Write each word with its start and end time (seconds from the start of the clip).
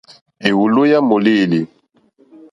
Éwòló 0.47 0.81
yá 0.91 0.99
mòlêlì. 1.09 1.61